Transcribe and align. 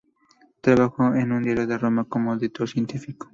Trabajó 0.61 1.13
en 1.13 1.31
un 1.31 1.43
diario 1.43 1.67
de 1.67 1.77
Roma 1.77 2.05
como 2.05 2.33
editor 2.33 2.67
científico. 2.67 3.29